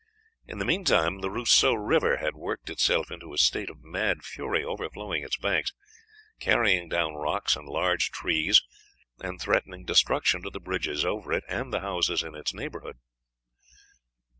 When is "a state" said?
3.33-3.69